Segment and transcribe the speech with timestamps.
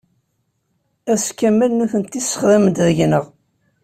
[1.13, 3.25] Ass kamel nutenti ssexdament deg-nteɣ.